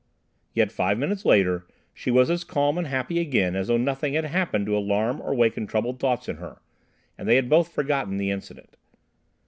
[0.55, 4.25] Yet five minutes later she was as calm and happy again as though nothing had
[4.25, 6.57] happened to alarm or waken troubled thoughts in her,
[7.19, 8.77] and they had both forgotten the incident.